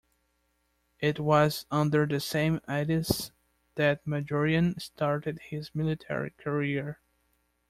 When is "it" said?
0.99-1.19